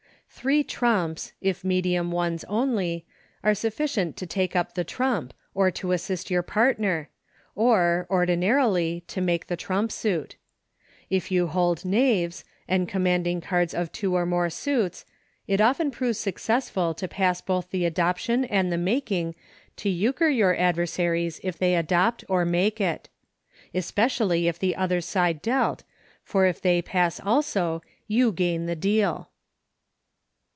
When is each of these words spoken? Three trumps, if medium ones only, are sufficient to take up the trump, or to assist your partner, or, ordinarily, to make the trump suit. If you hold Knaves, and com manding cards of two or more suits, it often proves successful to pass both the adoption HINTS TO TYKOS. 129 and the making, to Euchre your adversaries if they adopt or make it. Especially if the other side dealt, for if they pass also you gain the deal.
Three 0.33 0.63
trumps, 0.63 1.33
if 1.41 1.63
medium 1.63 2.09
ones 2.11 2.43
only, 2.45 3.05
are 3.43 3.53
sufficient 3.53 4.15
to 4.17 4.25
take 4.25 4.55
up 4.55 4.73
the 4.73 4.83
trump, 4.85 5.33
or 5.53 5.69
to 5.71 5.91
assist 5.91 6.31
your 6.31 6.41
partner, 6.41 7.09
or, 7.53 8.07
ordinarily, 8.09 9.03
to 9.07 9.21
make 9.21 9.45
the 9.47 9.57
trump 9.57 9.91
suit. 9.91 10.37
If 11.11 11.31
you 11.31 11.45
hold 11.47 11.83
Knaves, 11.85 12.43
and 12.67 12.87
com 12.89 13.03
manding 13.03 13.41
cards 13.41 13.75
of 13.75 13.91
two 13.91 14.15
or 14.15 14.25
more 14.25 14.49
suits, 14.49 15.05
it 15.47 15.61
often 15.61 15.91
proves 15.91 16.17
successful 16.17 16.95
to 16.95 17.07
pass 17.09 17.39
both 17.41 17.69
the 17.69 17.85
adoption 17.85 18.41
HINTS 18.43 18.47
TO 18.47 18.47
TYKOS. 18.47 18.55
129 18.55 18.65
and 18.65 18.73
the 18.73 18.83
making, 18.83 19.41
to 19.75 19.89
Euchre 19.89 20.29
your 20.31 20.55
adversaries 20.55 21.39
if 21.43 21.59
they 21.59 21.75
adopt 21.75 22.23
or 22.27 22.45
make 22.45 22.79
it. 22.81 23.09
Especially 23.75 24.47
if 24.47 24.57
the 24.57 24.75
other 24.77 25.01
side 25.01 25.39
dealt, 25.43 25.83
for 26.23 26.47
if 26.47 26.59
they 26.61 26.81
pass 26.81 27.19
also 27.19 27.83
you 28.07 28.31
gain 28.31 28.65
the 28.65 28.77
deal. 28.77 29.27